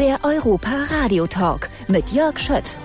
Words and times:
Der 0.00 0.18
Europa 0.24 0.70
Radio 0.88 1.26
Talk 1.26 1.68
mit 1.88 2.10
Jörg 2.10 2.38
Schött. 2.38 2.78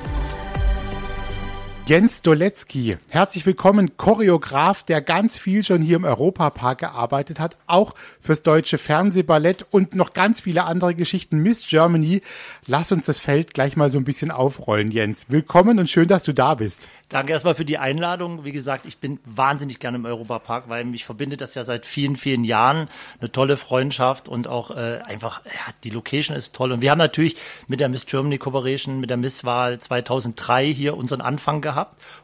Jens 1.88 2.24
Doletzky, 2.24 2.98
herzlich 3.12 3.46
willkommen, 3.46 3.96
Choreograf, 3.96 4.82
der 4.82 5.02
ganz 5.02 5.38
viel 5.38 5.64
schon 5.64 5.84
hier 5.84 5.98
im 5.98 6.04
Europapark 6.04 6.80
gearbeitet 6.80 7.40
hat, 7.40 7.58
auch 7.68 7.94
fürs 8.20 8.42
deutsche 8.42 8.80
Fernsehballett 8.80 9.68
und 9.70 9.94
noch 9.94 10.14
ganz 10.14 10.42
viele 10.42 10.64
andere 10.64 10.96
Geschichten. 10.96 11.44
Miss 11.44 11.68
Germany, 11.68 12.22
lass 12.66 12.92
uns 12.92 13.06
das 13.06 13.20
Feld 13.20 13.54
gleich 13.54 13.76
mal 13.76 13.92
so 13.92 14.00
ein 14.00 14.04
bisschen 14.04 14.32
aufrollen, 14.32 14.90
Jens. 14.90 15.28
Willkommen 15.28 15.78
und 15.78 15.88
schön, 15.88 16.08
dass 16.08 16.24
du 16.24 16.34
da 16.34 16.56
bist. 16.56 16.88
Danke 17.10 17.34
erstmal 17.34 17.54
für 17.54 17.66
die 17.66 17.78
Einladung. 17.78 18.46
Wie 18.46 18.52
gesagt, 18.52 18.88
ich 18.88 18.98
bin 18.98 19.20
wahnsinnig 19.24 19.80
gerne 19.80 19.98
im 19.98 20.06
Europapark, 20.06 20.68
weil 20.70 20.86
mich 20.86 21.06
verbindet 21.06 21.40
das 21.40 21.54
ja 21.54 21.64
seit 21.64 21.86
vielen, 21.86 22.16
vielen 22.16 22.44
Jahren. 22.44 22.90
Eine 23.20 23.32
tolle 23.32 23.58
Freundschaft 23.58 24.28
und 24.28 24.48
auch 24.48 24.72
äh, 24.72 25.02
einfach, 25.06 25.46
ja, 25.46 25.74
die 25.84 25.92
Location 25.92 26.36
ist 26.36 26.56
toll. 26.56 26.72
Und 26.72 26.82
wir 26.82 26.90
haben 26.90 26.98
natürlich 26.98 27.36
mit 27.68 27.80
der 27.80 27.90
Miss 27.90 28.08
Germany 28.08 28.40
Cooperation, 28.40 29.00
mit 29.00 29.12
der 29.12 29.18
Misswahl 29.18 29.78
2003 29.78 30.74
hier 30.74 30.98
unseren 30.98 31.22
Anfang 31.22 31.62
gehabt 31.62 31.75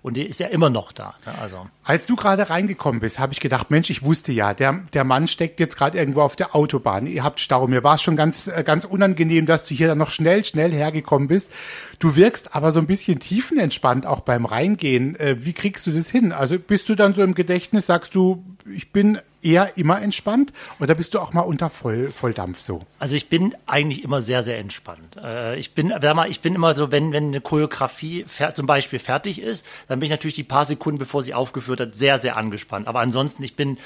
und 0.01 0.17
die 0.17 0.25
ist 0.25 0.39
ja 0.39 0.47
immer 0.47 0.69
noch 0.69 0.91
da. 0.91 1.15
Ne? 1.25 1.33
Also. 1.41 1.67
Als 1.83 2.05
du 2.05 2.15
gerade 2.15 2.49
reingekommen 2.49 3.01
bist, 3.01 3.19
habe 3.19 3.33
ich 3.33 3.39
gedacht, 3.39 3.71
Mensch, 3.71 3.89
ich 3.89 4.03
wusste 4.03 4.31
ja, 4.31 4.53
der, 4.53 4.81
der 4.93 5.03
Mann 5.03 5.27
steckt 5.27 5.59
jetzt 5.59 5.77
gerade 5.77 5.97
irgendwo 5.97 6.21
auf 6.21 6.35
der 6.35 6.55
Autobahn. 6.55 7.07
Ihr 7.07 7.23
habt 7.23 7.39
Stau. 7.39 7.67
Mir 7.67 7.83
war 7.83 7.95
es 7.95 8.01
schon 8.01 8.15
ganz, 8.15 8.47
äh, 8.47 8.63
ganz 8.63 8.85
unangenehm, 8.85 9.45
dass 9.45 9.63
du 9.63 9.73
hier 9.73 9.87
dann 9.87 9.97
noch 9.97 10.11
schnell, 10.11 10.45
schnell 10.45 10.71
hergekommen 10.71 11.27
bist. 11.27 11.51
Du 11.99 12.15
wirkst 12.15 12.55
aber 12.55 12.71
so 12.71 12.79
ein 12.79 12.87
bisschen 12.87 13.19
tiefenentspannt 13.19 14.05
auch 14.05 14.21
beim 14.21 14.45
Reingehen. 14.45 15.15
Äh, 15.19 15.37
wie 15.45 15.53
kriegst 15.53 15.85
du 15.87 15.91
das 15.91 16.09
hin? 16.09 16.31
Also 16.31 16.57
bist 16.57 16.89
du 16.89 16.95
dann 16.95 17.13
so 17.13 17.21
im 17.21 17.35
Gedächtnis, 17.35 17.85
sagst 17.85 18.15
du, 18.15 18.43
ich 18.71 18.91
bin 18.91 19.19
eher 19.43 19.77
immer 19.77 20.01
entspannt 20.01 20.53
oder 20.79 20.95
bist 20.95 21.13
du 21.13 21.19
auch 21.19 21.33
mal 21.33 21.41
unter 21.41 21.69
Voll, 21.69 22.07
Volldampf 22.07 22.61
so? 22.61 22.81
Also 22.99 23.15
ich 23.15 23.29
bin 23.29 23.55
eigentlich 23.65 24.03
immer 24.03 24.21
sehr, 24.21 24.43
sehr 24.43 24.59
entspannt. 24.59 25.17
Äh, 25.17 25.59
ich 25.59 25.73
bin, 25.73 25.87
mal, 25.87 26.29
ich 26.29 26.41
bin 26.41 26.55
immer 26.55 26.75
so, 26.75 26.91
wenn, 26.91 27.11
wenn 27.11 27.27
eine 27.27 27.41
Choreografie 27.41 28.25
zum 28.53 28.65
Beispiel 28.65 28.99
fertig 28.99 29.41
ist, 29.41 29.65
dann 29.87 29.99
bin 29.99 30.05
ich 30.05 30.11
natürlich 30.11 30.35
die 30.35 30.43
paar 30.43 30.65
Sekunden, 30.65 30.99
bevor 30.99 31.23
sie 31.23 31.33
aufgeführt 31.33 31.79
hat, 31.79 31.95
sehr, 31.95 32.19
sehr 32.19 32.37
angespannt. 32.37 32.87
Aber 32.87 32.99
ansonsten, 32.99 33.43
ich 33.43 33.55
bin 33.55 33.77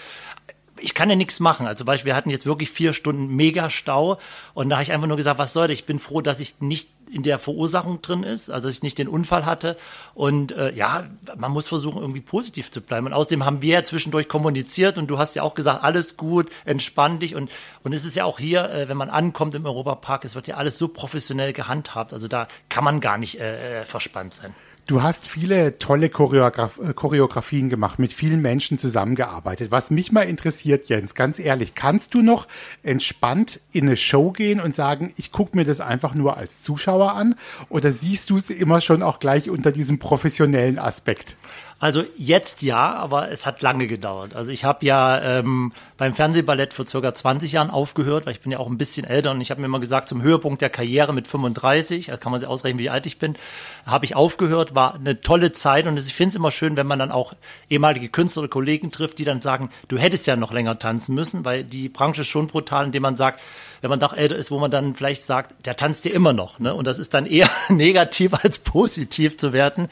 ich 0.85 0.93
kann 0.93 1.09
ja 1.09 1.15
nichts 1.15 1.39
machen. 1.39 1.65
Also 1.65 1.79
zum 1.79 1.87
Beispiel, 1.87 2.11
wir 2.11 2.15
hatten 2.15 2.29
jetzt 2.29 2.45
wirklich 2.45 2.69
vier 2.69 2.93
Stunden 2.93 3.35
Mega-Stau 3.35 4.19
und 4.53 4.69
da 4.69 4.75
habe 4.75 4.83
ich 4.83 4.91
einfach 4.91 5.07
nur 5.07 5.17
gesagt, 5.17 5.39
was 5.39 5.51
soll 5.51 5.67
das? 5.67 5.73
Ich 5.73 5.85
bin 5.85 5.97
froh, 5.97 6.21
dass 6.21 6.39
ich 6.39 6.53
nicht 6.59 6.89
in 7.11 7.23
der 7.23 7.39
Verursachung 7.39 8.03
drin 8.03 8.21
ist, 8.21 8.51
also 8.51 8.67
dass 8.67 8.75
ich 8.75 8.83
nicht 8.83 8.99
den 8.99 9.07
Unfall 9.07 9.47
hatte. 9.47 9.77
Und 10.13 10.51
äh, 10.51 10.71
ja, 10.73 11.05
man 11.35 11.51
muss 11.51 11.67
versuchen, 11.67 12.01
irgendwie 12.01 12.21
positiv 12.21 12.69
zu 12.71 12.81
bleiben. 12.81 13.07
Und 13.07 13.13
außerdem 13.13 13.43
haben 13.43 13.63
wir 13.63 13.73
ja 13.73 13.83
zwischendurch 13.83 14.27
kommuniziert 14.27 14.99
und 14.99 15.07
du 15.07 15.17
hast 15.17 15.35
ja 15.35 15.41
auch 15.41 15.55
gesagt, 15.55 15.83
alles 15.83 16.17
gut, 16.17 16.51
entspann 16.65 17.17
dich. 17.17 17.33
Und, 17.33 17.49
und 17.83 17.93
es 17.93 18.05
ist 18.05 18.15
ja 18.15 18.25
auch 18.25 18.37
hier, 18.37 18.69
äh, 18.69 18.87
wenn 18.87 18.97
man 18.97 19.09
ankommt 19.09 19.55
im 19.55 19.65
Europapark, 19.65 20.23
es 20.23 20.35
wird 20.35 20.47
ja 20.47 20.57
alles 20.57 20.77
so 20.77 20.87
professionell 20.87 21.51
gehandhabt. 21.51 22.13
Also 22.13 22.27
da 22.27 22.47
kann 22.69 22.83
man 22.83 22.99
gar 22.99 23.17
nicht 23.17 23.39
äh, 23.39 23.81
äh 23.81 23.85
verspannt 23.85 24.35
sein. 24.35 24.53
Du 24.87 25.01
hast 25.01 25.27
viele 25.27 25.79
tolle 25.79 26.09
Choreograf 26.09 26.77
äh, 26.77 26.93
Choreografien 26.93 27.69
gemacht, 27.71 27.97
mit 27.97 28.13
vielen 28.13 28.43
Menschen 28.43 28.77
zusammengearbeitet. 28.77 29.71
Was 29.71 29.89
mich 29.89 30.11
mal 30.11 30.21
interessiert, 30.21 30.89
Jens, 30.89 31.15
ganz 31.15 31.39
ehrlich, 31.39 31.73
kannst 31.73 32.13
du 32.13 32.21
noch 32.21 32.47
entspannt 32.83 33.61
in 33.71 33.87
eine 33.87 33.97
Show 33.97 34.29
gehen 34.29 34.59
und 34.59 34.75
sagen, 34.75 35.11
ich 35.17 35.31
gucke 35.31 35.57
mir 35.57 35.63
das 35.63 35.81
einfach 35.81 36.13
nur 36.13 36.37
als 36.37 36.61
Zuschauer 36.61 37.15
an? 37.15 37.33
Oder 37.69 37.91
siehst 37.91 38.29
du 38.29 38.37
es 38.37 38.51
immer 38.51 38.79
schon 38.79 39.01
auch 39.01 39.17
gleich 39.17 39.49
unter 39.49 39.71
diesem 39.71 39.97
professionellen 39.97 40.77
Aspekt? 40.77 41.35
Also 41.77 42.05
jetzt 42.15 42.61
ja, 42.61 42.93
aber 42.93 43.31
es 43.31 43.45
hat 43.45 43.61
lange 43.61 43.85
gedauert. 43.87 44.33
Also 44.33 44.49
ich 44.49 44.63
habe 44.63 44.85
ja 44.85 45.21
ähm, 45.21 45.73
beim 45.97 46.13
Fernsehballett 46.13 46.73
vor 46.73 46.87
circa 46.87 47.13
20 47.13 47.51
Jahren 47.51 47.69
aufgehört, 47.69 48.25
weil 48.25 48.33
ich 48.33 48.39
bin 48.39 48.51
ja 48.51 48.59
auch 48.59 48.67
ein 48.67 48.77
bisschen 48.77 49.05
älter 49.05 49.31
und 49.31 49.41
ich 49.41 49.51
habe 49.51 49.59
mir 49.59 49.67
immer 49.67 49.81
gesagt, 49.81 50.07
zum 50.07 50.21
Höhepunkt 50.21 50.61
der 50.61 50.69
Karriere 50.69 51.13
mit 51.13 51.27
35, 51.27 52.07
da 52.07 52.17
kann 52.17 52.31
man 52.31 52.39
sich 52.39 52.47
ausrechnen, 52.47 52.79
wie 52.79 52.89
alt 52.89 53.05
ich 53.05 53.17
bin, 53.17 53.35
habe 53.85 54.05
ich 54.05 54.15
aufgehört, 54.15 54.73
war 54.73 54.95
eine 54.95 55.19
tolle 55.19 55.51
Zeit 55.51 55.85
und 55.85 55.99
ich 55.99 56.13
finde 56.13 56.29
es 56.29 56.35
immer 56.37 56.51
schön, 56.51 56.77
wenn 56.77 56.87
man 56.87 56.97
dann 56.97 57.11
auch 57.11 57.33
ehemalige 57.69 58.07
Künstler 58.07 58.43
oder 58.43 58.49
Kollegen 58.49 58.89
trifft, 58.89 59.19
die 59.19 59.25
dann 59.25 59.41
sagen, 59.41 59.69
du 59.89 59.97
hättest 59.97 60.27
ja 60.27 60.37
noch 60.37 60.53
länger 60.53 60.79
tanzen 60.79 61.13
müssen, 61.13 61.43
weil 61.43 61.65
die 61.65 61.89
Branche 61.89 62.21
ist 62.21 62.29
schon 62.29 62.47
brutal, 62.47 62.85
indem 62.85 63.03
man 63.03 63.17
sagt, 63.17 63.41
wenn 63.81 63.89
man 63.91 63.99
doch 63.99 64.13
älter 64.13 64.35
ist, 64.35 64.49
wo 64.49 64.57
man 64.57 64.71
dann 64.71 64.95
vielleicht 64.95 65.21
sagt, 65.21 65.53
der 65.67 65.75
tanzt 65.75 66.05
dir 66.05 66.13
immer 66.13 66.33
noch. 66.33 66.57
Ne? 66.57 66.73
Und 66.73 66.87
das 66.87 66.97
ist 66.97 67.13
dann 67.13 67.27
eher 67.27 67.49
negativ 67.69 68.33
als 68.33 68.57
positiv 68.57 69.37
zu 69.37 69.53
werten. 69.53 69.89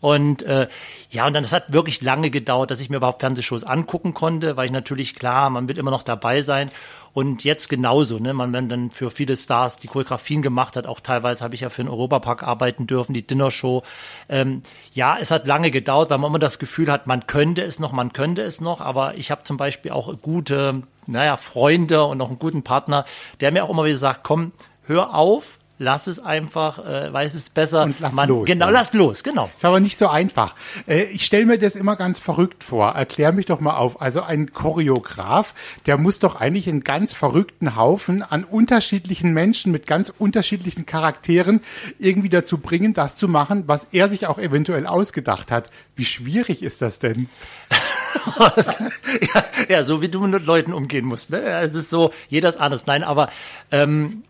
Und 0.00 0.42
äh, 0.42 0.66
ja, 1.10 1.25
und 1.26 1.32
dann, 1.32 1.42
das 1.42 1.52
hat 1.52 1.72
wirklich 1.72 2.02
lange 2.02 2.30
gedauert, 2.30 2.70
dass 2.70 2.80
ich 2.80 2.90
mir 2.90 2.98
überhaupt 2.98 3.20
Fernsehshows 3.20 3.64
angucken 3.64 4.14
konnte, 4.14 4.56
weil 4.56 4.66
ich 4.66 4.72
natürlich, 4.72 5.14
klar, 5.14 5.50
man 5.50 5.66
wird 5.68 5.78
immer 5.78 5.90
noch 5.90 6.02
dabei 6.02 6.42
sein. 6.42 6.70
Und 7.12 7.44
jetzt 7.44 7.68
genauso, 7.68 8.18
ne? 8.18 8.34
Man, 8.34 8.52
wenn 8.52 8.68
dann 8.68 8.90
für 8.90 9.10
viele 9.10 9.36
Stars 9.36 9.78
die 9.78 9.88
Choreografien 9.88 10.42
gemacht 10.42 10.76
hat, 10.76 10.86
auch 10.86 11.00
teilweise 11.00 11.42
habe 11.42 11.54
ich 11.54 11.62
ja 11.62 11.70
für 11.70 11.82
den 11.82 11.88
Europapark 11.88 12.42
arbeiten 12.42 12.86
dürfen, 12.86 13.14
die 13.14 13.26
Dinnershow. 13.26 13.82
Ähm, 14.28 14.62
ja, 14.92 15.16
es 15.18 15.30
hat 15.30 15.46
lange 15.46 15.70
gedauert, 15.70 16.10
weil 16.10 16.18
man 16.18 16.30
immer 16.30 16.38
das 16.38 16.58
Gefühl 16.58 16.92
hat, 16.92 17.06
man 17.06 17.26
könnte 17.26 17.62
es 17.62 17.78
noch, 17.78 17.92
man 17.92 18.12
könnte 18.12 18.42
es 18.42 18.60
noch, 18.60 18.80
aber 18.80 19.16
ich 19.16 19.30
habe 19.30 19.42
zum 19.44 19.56
Beispiel 19.56 19.92
auch 19.92 20.20
gute, 20.20 20.82
naja, 21.06 21.38
Freunde 21.38 22.04
und 22.04 22.18
noch 22.18 22.28
einen 22.28 22.38
guten 22.38 22.62
Partner, 22.62 23.06
der 23.40 23.50
mir 23.50 23.64
auch 23.64 23.70
immer 23.70 23.84
wieder 23.84 23.98
sagt, 23.98 24.22
komm, 24.22 24.52
hör 24.82 25.14
auf, 25.14 25.58
lass 25.78 26.06
es 26.06 26.18
einfach, 26.18 26.78
äh, 26.84 27.12
weiß 27.12 27.34
es 27.34 27.50
besser. 27.50 27.84
Und 27.84 28.00
lass 28.00 28.14
Man, 28.14 28.28
los. 28.28 28.46
Genau, 28.46 28.66
ja. 28.66 28.70
lass 28.70 28.92
los, 28.92 29.22
genau. 29.22 29.50
Ist 29.54 29.64
aber 29.64 29.80
nicht 29.80 29.96
so 29.96 30.08
einfach. 30.08 30.54
Äh, 30.86 31.04
ich 31.04 31.24
stelle 31.24 31.46
mir 31.46 31.58
das 31.58 31.76
immer 31.76 31.96
ganz 31.96 32.18
verrückt 32.18 32.64
vor. 32.64 32.90
Erklär 32.92 33.32
mich 33.32 33.46
doch 33.46 33.60
mal 33.60 33.76
auf. 33.76 34.00
Also 34.00 34.22
ein 34.22 34.52
Choreograf, 34.52 35.54
der 35.86 35.98
muss 35.98 36.18
doch 36.18 36.40
eigentlich 36.40 36.68
einen 36.68 36.84
ganz 36.84 37.12
verrückten 37.12 37.76
Haufen 37.76 38.22
an 38.22 38.44
unterschiedlichen 38.44 39.32
Menschen 39.32 39.72
mit 39.72 39.86
ganz 39.86 40.12
unterschiedlichen 40.16 40.86
Charakteren 40.86 41.60
irgendwie 41.98 42.28
dazu 42.28 42.58
bringen, 42.58 42.94
das 42.94 43.16
zu 43.16 43.28
machen, 43.28 43.64
was 43.66 43.88
er 43.92 44.08
sich 44.08 44.26
auch 44.26 44.38
eventuell 44.38 44.86
ausgedacht 44.86 45.50
hat. 45.50 45.70
Wie 45.94 46.04
schwierig 46.04 46.62
ist 46.62 46.82
das 46.82 46.98
denn? 46.98 47.28
ja, 48.38 49.44
ja, 49.68 49.84
so 49.84 50.02
wie 50.02 50.08
du 50.08 50.26
mit 50.26 50.44
Leuten 50.46 50.72
umgehen 50.72 51.04
musst. 51.04 51.30
Ne? 51.30 51.40
Es 51.40 51.74
ist 51.74 51.90
so, 51.90 52.12
jeder 52.28 52.48
ist 52.48 52.58
anders. 52.58 52.86
Nein, 52.86 53.04
aber 53.04 53.28
ähm, 53.70 54.24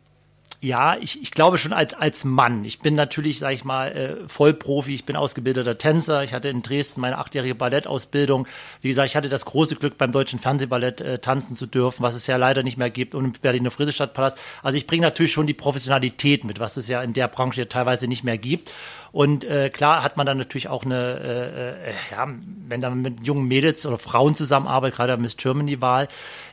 ja, 0.61 0.97
ich, 0.97 1.23
ich 1.23 1.31
glaube 1.31 1.59
schon 1.59 1.73
als, 1.73 1.95
als 1.95 2.25
Mann. 2.25 2.65
Ich 2.65 2.81
bin 2.81 2.95
natürlich, 2.95 3.39
sag 3.39 3.53
ich 3.53 3.65
mal, 3.65 3.93
äh, 3.93 4.29
Vollprofi. 4.29 4.95
Ich 4.95 5.05
bin 5.05 5.15
ausgebildeter 5.15 5.77
Tänzer. 5.79 6.25
Ich 6.25 6.33
hatte 6.33 6.49
in 6.49 6.63
Dresden 6.63 7.01
meine 7.01 7.19
achtjährige 7.19 7.55
Ballettausbildung. 7.55 8.47
Wie 8.81 8.89
gesagt, 8.89 9.09
ich 9.09 9.17
hatte 9.17 9.29
das 9.29 9.45
große 9.45 9.77
Glück, 9.77 9.99
beim 9.99 10.13
Deutschen 10.13 10.39
Fernsehballett 10.39 11.01
äh, 11.01 11.19
tanzen 11.19 11.57
zu 11.57 11.67
dürfen, 11.67 12.03
was 12.03 12.15
es 12.15 12.27
ja 12.27 12.37
leider 12.37 12.63
nicht 12.63 12.79
mehr 12.79 12.91
gibt, 12.91 13.15
und 13.15 13.25
im 13.25 13.33
Berliner 13.33 13.71
Friedrichstadtpalast. 13.71 14.39
Also 14.63 14.79
ich 14.79 14.87
bringe 14.87 15.03
natürlich 15.03 15.33
schon 15.33 15.47
die 15.47 15.55
Professionalität 15.55 16.45
mit, 16.45 16.59
was 16.59 16.77
es 16.77 16.89
ja 16.89 17.03
in 17.03 17.13
der 17.13 17.29
Branche 17.29 17.69
teilweise 17.69 18.09
nicht 18.09 18.25
mehr 18.25 18.39
gibt. 18.39 18.73
Und 19.17 19.45
äh, 19.45 19.71
klar 19.71 20.03
hat 20.03 20.19
man 20.19 20.27
dann 20.27 20.37
natürlich 20.37 20.69
auch 20.69 20.85
eine, 20.85 21.19
äh, 21.25 21.89
äh, 21.89 21.95
ja, 22.11 22.29
wenn 22.69 22.83
man 22.83 23.01
mit 23.01 23.27
jungen 23.27 23.49
Mädels 23.49 23.87
oder 23.87 23.97
Frauen 23.97 24.35
zusammenarbeitet, 24.35 24.95
gerade 24.95 25.17
Miss 25.17 25.39
Germany-Wahl, 25.39 26.09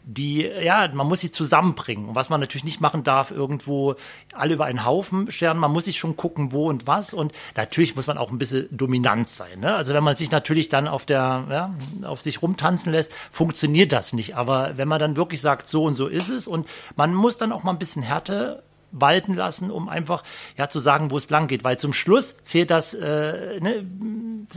die, 0.06 0.44
ja, 0.44 0.90
man 0.94 1.06
muss 1.06 1.20
sie 1.20 1.30
zusammenbringen. 1.30 2.08
Und 2.08 2.16
was 2.16 2.30
man 2.30 2.40
natürlich 2.40 2.64
nicht 2.64 2.80
machen 2.80 3.04
darf, 3.04 3.32
irgendwo 3.32 3.96
alle 4.34 4.54
über 4.54 4.64
einen 4.64 4.86
Haufen 4.86 5.30
scheren. 5.30 5.58
Man 5.58 5.74
muss 5.74 5.84
sich 5.84 5.98
schon 5.98 6.16
gucken, 6.16 6.54
wo 6.54 6.70
und 6.70 6.88
was. 6.88 7.14
Und 7.14 7.34
natürlich 7.58 7.98
muss 7.98 8.08
man 8.08 8.18
auch 8.18 8.32
ein 8.32 8.38
bisschen 8.38 8.70
dominant 8.72 9.30
sein. 9.30 9.60
Ne? 9.60 9.76
Also 9.76 9.94
wenn 9.94 10.04
man 10.06 10.16
sich 10.16 10.32
natürlich 10.32 10.70
dann 10.70 10.88
auf 10.88 11.06
der, 11.06 11.44
ja, 11.50 11.74
auf 12.08 12.22
sich 12.22 12.42
rumtanzen 12.42 12.94
lässt, 12.94 13.12
funktioniert 13.30 13.92
das 13.92 14.14
nicht. 14.14 14.38
Aber 14.38 14.78
wenn 14.78 14.88
man 14.88 15.02
dann 15.02 15.18
wirklich 15.18 15.42
sagt, 15.42 15.68
so 15.68 15.84
und 15.84 15.96
so 15.96 16.08
ist 16.08 16.30
es 16.30 16.48
und 16.48 16.66
man 16.96 17.14
muss 17.14 17.36
dann 17.36 17.52
auch 17.52 17.64
mal 17.64 17.72
ein 17.72 17.80
bisschen 17.80 18.04
Härte 18.04 18.64
walten 18.94 19.34
lassen, 19.34 19.72
um 19.72 19.90
einfach 19.90 20.24
ja 20.58 20.70
zu 20.70 20.80
sagen, 20.80 21.12
wo 21.12 21.18
es 21.18 21.30
lang 21.30 21.48
geht. 21.48 21.64
Weil 21.64 21.78
zum 21.78 21.92
Schluss 21.92 22.36
zählt 22.44 22.72
das, 22.72 22.94
äh, 22.94 23.60
ne, 23.60 23.86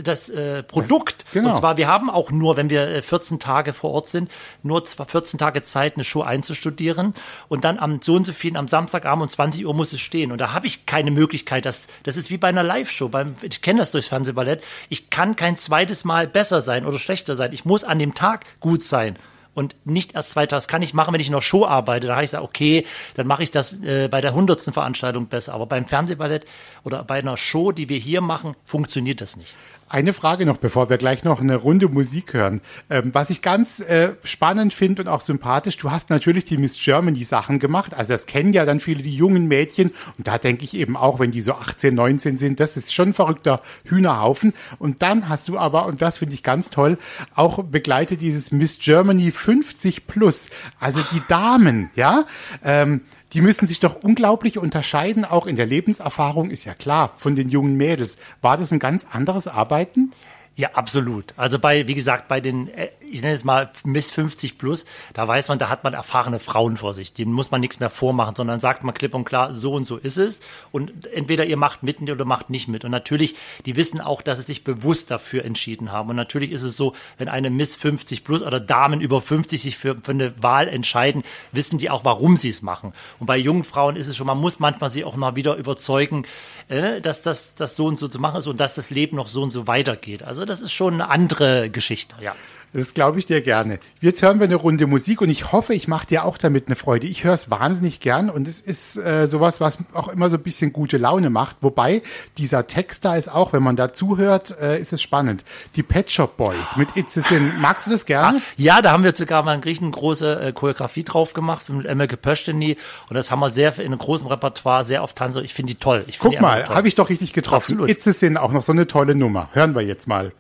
das 0.03 0.29
äh, 0.29 0.63
Produkt. 0.63 1.25
Genau. 1.33 1.49
Und 1.49 1.57
zwar, 1.57 1.77
wir 1.77 1.89
haben 1.89 2.11
auch 2.11 2.31
nur, 2.31 2.57
wenn 2.57 2.71
wir 2.71 3.03
14 3.03 3.37
äh, 3.37 3.39
Tage 3.41 3.73
vor 3.73 3.91
Ort 3.91 4.09
sind, 4.09 4.31
nur 4.63 4.85
14 4.87 5.39
Tage 5.39 5.65
Zeit, 5.65 5.97
eine 5.97 6.05
Show 6.05 6.23
einzustudieren. 6.23 7.15
Und 7.49 7.65
dann 7.65 7.79
am 7.79 8.00
so 8.00 8.15
und 8.15 8.27
so 8.27 8.33
vielen, 8.33 8.56
am 8.56 8.69
Samstagabend 8.69 9.25
um 9.25 9.29
20 9.29 9.67
Uhr 9.67 9.75
muss 9.75 9.93
es 9.93 10.00
stehen. 10.00 10.31
Und 10.31 10.41
da 10.41 10.53
habe 10.53 10.67
ich 10.67 10.87
keine 10.87 11.11
Möglichkeit. 11.11 11.65
Das, 11.65 11.89
das 12.05 12.17
ist 12.17 12.31
wie 12.31 12.37
bei 12.37 12.49
einer 12.49 12.62
Live-Show. 12.62 13.11
Ich 13.43 13.62
kenne 13.62 13.81
das 13.81 13.91
durchs 13.91 14.09
Fernsehballett. 14.09 14.62
Ich 14.89 15.11
kann 15.11 15.35
kein 15.35 15.56
zweites 15.56 16.05
Mal 16.05 16.27
besser 16.27 16.61
sein 16.61 16.87
oder 16.87 16.99
schlechter 16.99 17.37
sein. 17.37 17.53
Ich 17.53 17.65
muss 17.65 17.85
an 17.85 17.99
dem 17.99 18.15
Tag 18.15 18.44
gut 18.61 18.82
sein 18.82 19.19
und 19.56 19.75
nicht 19.85 20.14
erst 20.14 20.32
zwei 20.32 20.47
Tage. 20.47 20.58
Das 20.58 20.69
kann 20.69 20.82
ich 20.82 20.93
machen, 20.93 21.14
wenn 21.14 21.20
ich 21.20 21.31
noch 21.31 21.43
Show 21.43 21.64
arbeite. 21.64 22.08
Da 22.08 22.14
habe 22.14 22.25
ich 22.25 22.31
gesagt, 22.31 22.44
okay, 22.44 22.87
dann 23.14 23.26
mache 23.26 23.43
ich 23.43 23.50
das 23.50 23.81
äh, 23.81 24.08
bei 24.08 24.20
der 24.20 24.35
hundertsten 24.35 24.73
Veranstaltung 24.73 25.26
besser. 25.26 25.55
Aber 25.55 25.67
beim 25.67 25.87
Fernsehballett 25.87 26.44
oder 26.85 27.03
bei 27.05 27.19
einer 27.19 27.38
Show, 27.38 27.73
die 27.73 27.88
wir 27.88 27.99
hier 27.99 28.20
machen, 28.20 28.55
funktioniert 28.67 29.23
das 29.23 29.37
nicht. 29.37 29.55
Eine 29.88 30.12
Frage 30.12 30.47
noch, 30.47 30.56
bevor 30.56 30.91
wir 30.91 30.99
gleich 30.99 31.23
noch 31.23 31.41
eine 31.41 31.55
Runde 31.55 31.88
Musik 31.88 32.35
hören. 32.35 32.61
Ähm, 32.91 33.11
was 33.12 33.31
ich 33.31 33.41
ganz 33.41 33.79
äh, 33.79 34.15
spannend 34.25 34.75
finde 34.75 35.03
und 35.03 35.09
auch 35.09 35.21
sympathisch, 35.21 35.77
du 35.77 35.93
hast 35.93 36.11
natürlich 36.11 36.44
die 36.44 36.59
Miss 36.59 36.77
Germany 36.77 37.23
Sachen 37.23 37.61
gemacht. 37.61 37.94
Also 37.94 38.12
das 38.12 38.27
kennen 38.27 38.53
ja 38.53 38.65
dann 38.65 38.81
viele 38.81 39.05
die 39.05 39.15
jungen 39.15 39.47
Mädchen. 39.47 39.93
Und 40.19 40.27
da 40.27 40.38
denke 40.38 40.65
ich 40.65 40.75
eben 40.75 40.97
auch, 40.97 41.21
wenn 41.21 41.31
die 41.31 41.41
so 41.41 41.53
18, 41.53 41.94
19 41.94 42.37
sind, 42.37 42.59
das 42.59 42.77
ist 42.77 42.93
schon 42.93 43.11
ein 43.11 43.15
verrückter 43.15 43.62
Hühnerhaufen. 43.85 44.55
Und 44.81 45.03
dann 45.03 45.29
hast 45.29 45.47
du 45.47 45.56
aber, 45.56 45.87
und 45.87 46.03
das 46.03 46.19
finde 46.19 46.35
ich 46.35 46.43
ganz 46.43 46.71
toll, 46.71 46.99
auch 47.37 47.62
begleitet 47.62 48.21
dieses 48.21 48.50
Miss 48.50 48.81
Germany 48.81 49.31
50 49.31 50.09
plus. 50.09 50.49
Also 50.81 51.00
die 51.12 51.23
Damen, 51.29 51.91
ja. 51.94 52.27
Ähm, 52.65 53.03
die 53.32 53.40
müssen 53.40 53.67
sich 53.67 53.81
doch 53.81 54.02
unglaublich 54.02 54.58
unterscheiden, 54.58 55.25
auch 55.25 55.46
in 55.46 55.56
der 55.56 55.67
Lebenserfahrung, 55.67 56.50
ist 56.50 56.64
ja 56.64 56.75
klar, 56.75 57.12
von 57.17 57.37
den 57.37 57.49
jungen 57.49 57.76
Mädels. 57.76 58.19
War 58.40 58.56
das 58.56 58.73
ein 58.73 58.78
ganz 58.78 59.06
anderes 59.11 59.49
Arbeiten? 59.49 60.12
Ja, 60.58 60.70
absolut. 60.73 61.35
Also 61.37 61.58
bei, 61.58 61.87
wie 61.87 61.94
gesagt, 61.94 62.29
bei 62.29 62.41
den, 62.41 62.69
äh, 62.69 62.88
ich 63.11 63.20
nenne 63.20 63.35
es 63.35 63.44
mal 63.44 63.70
Miss 63.85 64.11
50 64.11 64.56
plus, 64.56 64.87
da 65.12 65.29
weiß 65.29 65.49
man, 65.49 65.58
da 65.58 65.69
hat 65.69 65.85
man 65.85 65.93
erfahrene 65.93 66.38
Frauen 66.38 66.79
vor 66.79 66.94
sich. 66.94 67.12
Denen 67.12 67.31
muss 67.31 67.50
man 67.50 67.61
nichts 67.61 67.79
mehr 67.79 67.91
vormachen, 67.91 68.35
sondern 68.35 68.58
sagt 68.58 68.82
man 68.82 68.94
klipp 68.94 69.12
und 69.12 69.26
klar, 69.26 69.53
so 69.53 69.75
und 69.75 69.85
so 69.85 69.99
ist 69.99 70.17
es. 70.17 70.41
Und 70.73 71.08
entweder 71.08 71.44
ihr 71.44 71.58
macht 71.58 71.82
mit 71.82 72.00
oder 72.00 72.25
macht 72.25 72.49
nicht 72.49 72.69
mit. 72.69 72.87
Und 72.87 72.91
natürlich, 72.91 73.35
die 73.67 73.76
wissen 73.76 74.00
auch, 74.00 74.23
dass 74.23 74.38
sie 74.38 74.44
sich 74.44 74.64
bewusst 74.64 75.11
dafür 75.11 75.44
entschieden 75.44 75.93
haben. 75.93 76.08
Und 76.08 76.17
natürlich 76.17 76.50
ist 76.53 76.62
es 76.62 76.75
so, 76.75 76.94
wenn 77.19 77.29
eine 77.29 77.50
Miss 77.50 77.76
50 77.76 78.25
plus 78.25 78.43
oder 78.43 78.58
Damen 78.58 79.03
über 79.03 79.20
50 79.20 79.61
sich 79.61 79.76
für, 79.76 79.97
für 80.03 80.12
eine 80.12 80.43
Wahl 80.43 80.69
entscheiden, 80.69 81.23
wissen 81.53 81.76
die 81.76 81.91
auch, 81.91 82.06
warum 82.06 82.38
sie 82.38 82.49
es 82.49 82.62
machen. 82.62 82.94
Und 83.19 83.26
bei 83.26 83.37
jungen 83.37 83.64
Frauen 83.64 83.97
ist 83.97 84.08
es 84.08 84.17
schon, 84.17 84.26
man 84.26 84.38
muss 84.38 84.58
manchmal 84.58 84.88
sie 84.88 85.05
auch 85.05 85.17
mal 85.17 85.37
wieder 85.37 85.56
überzeugen, 85.56 86.25
äh, 86.69 87.03
dass 87.03 87.20
das, 87.20 87.56
das 87.56 87.76
so 87.76 87.85
und 87.85 87.99
so 87.99 88.08
zu 88.08 88.19
machen 88.19 88.38
ist 88.38 88.47
und 88.47 88.58
dass 88.58 88.75
das 88.75 88.88
Leben 88.88 89.17
noch 89.17 89.29
so 89.29 89.43
und 89.43 89.50
so 89.50 89.67
weitergeht. 89.67 90.23
Also 90.23 90.45
das 90.46 90.60
ist 90.60 90.72
schon 90.72 90.94
eine 90.94 91.08
andere 91.08 91.70
Geschichte, 91.70 92.16
ja. 92.20 92.34
Das 92.76 92.93
glaube 92.93 93.19
ich 93.19 93.25
dir 93.25 93.40
gerne. 93.40 93.78
Jetzt 94.02 94.20
hören 94.20 94.38
wir 94.38 94.44
eine 94.44 94.56
Runde 94.56 94.87
Musik 94.87 95.22
und 95.22 95.31
ich 95.31 95.50
hoffe, 95.50 95.72
ich 95.72 95.88
mache 95.88 96.08
dir 96.08 96.26
auch 96.26 96.37
damit 96.37 96.66
eine 96.66 96.76
Freude. 96.76 97.06
Ich 97.06 97.25
höre 97.25 97.32
es 97.32 97.50
wahnsinnig 97.50 98.00
gern 98.00 98.28
und 98.28 98.46
es 98.46 98.60
ist 98.60 98.98
äh, 98.98 99.26
sowas, 99.28 99.62
was 99.62 99.78
auch 99.94 100.08
immer 100.08 100.28
so 100.28 100.37
ein 100.37 100.43
bisschen 100.43 100.75
gute 100.75 100.98
Laune 100.98 101.31
macht. 101.31 101.56
Wobei 101.62 102.02
dieser 102.37 102.66
Text 102.66 103.06
da 103.06 103.16
ist 103.16 103.32
auch, 103.32 103.54
wenn 103.54 103.62
man 103.62 103.76
da 103.76 103.94
zuhört, 103.94 104.54
äh, 104.60 104.78
ist 104.78 104.93
es 104.93 105.00
spannend. 105.00 105.43
Die 105.76 105.82
Pet 105.82 106.10
Shop 106.10 106.37
Boys 106.37 106.76
mit 106.76 106.94
It's 106.96 107.16
a 107.16 107.22
Sin. 107.22 107.50
Magst 107.60 107.87
du 107.87 107.93
das 107.93 108.04
gerne? 108.04 108.38
Ah, 108.38 108.43
ja, 108.58 108.82
da 108.82 108.93
haben 108.93 109.04
wir 109.04 109.14
sogar 109.14 109.43
mal 109.43 109.52
eine 109.52 109.64
riesengroße 109.64 110.40
äh, 110.40 110.52
Choreografie 110.52 111.04
drauf 111.04 111.32
gemacht 111.32 111.70
mit 111.70 111.87
Emmelke 111.87 112.19
Pösteny 112.19 112.76
und 113.08 113.14
das 113.14 113.31
haben 113.31 113.40
wir 113.40 113.48
sehr 113.48 113.78
in 113.78 113.87
einem 113.87 113.98
großen 113.98 114.26
Repertoire 114.26 114.84
sehr 114.84 115.02
oft 115.02 115.16
tanzen. 115.16 115.43
Ich 115.44 115.54
finde 115.54 115.72
die 115.72 115.78
toll. 115.78 116.04
Ich 116.08 116.19
Guck 116.19 116.38
mal, 116.43 116.69
habe 116.69 116.88
ich 116.88 116.94
doch 116.94 117.08
richtig 117.08 117.32
getroffen. 117.32 117.72
Absolut. 117.72 117.88
It's 117.88 118.06
a 118.06 118.12
Sin, 118.12 118.37
auch 118.37 118.52
noch 118.52 118.62
so 118.62 118.72
eine 118.72 118.87
tolle 118.87 119.14
Nummer. 119.14 119.48
Hören 119.52 119.75
wir 119.75 119.81
jetzt 119.82 120.08
mal. 120.08 120.32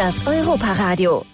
Das 0.00 0.26
Europaradio. 0.26 1.26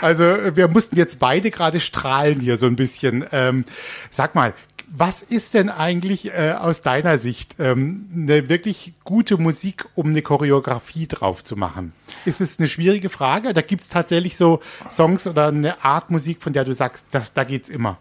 Also 0.00 0.24
wir 0.54 0.68
mussten 0.68 0.96
jetzt 0.96 1.18
beide 1.18 1.50
gerade 1.50 1.78
strahlen 1.78 2.40
hier 2.40 2.56
so 2.56 2.64
ein 2.64 2.74
bisschen. 2.74 3.26
Ähm, 3.32 3.66
sag 4.10 4.34
mal, 4.34 4.54
was 4.86 5.20
ist 5.20 5.52
denn 5.52 5.68
eigentlich 5.68 6.32
äh, 6.32 6.54
aus 6.58 6.80
deiner 6.80 7.18
Sicht 7.18 7.56
ähm, 7.58 8.08
eine 8.14 8.48
wirklich 8.48 8.94
gute 9.04 9.36
Musik, 9.36 9.84
um 9.94 10.06
eine 10.06 10.22
Choreografie 10.22 11.06
drauf 11.06 11.44
zu 11.44 11.54
machen? 11.54 11.92
Ist 12.24 12.40
es 12.40 12.58
eine 12.58 12.66
schwierige 12.66 13.10
Frage? 13.10 13.52
Da 13.52 13.60
gibt 13.60 13.82
es 13.82 13.90
tatsächlich 13.90 14.38
so 14.38 14.60
Songs 14.90 15.26
oder 15.26 15.48
eine 15.48 15.84
Art 15.84 16.10
Musik, 16.10 16.42
von 16.42 16.54
der 16.54 16.64
du 16.64 16.72
sagst, 16.72 17.04
das, 17.10 17.34
da 17.34 17.44
geht's 17.44 17.68
immer 17.68 17.98